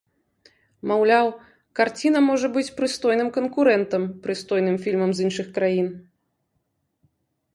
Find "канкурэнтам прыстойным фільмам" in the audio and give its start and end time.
3.35-5.11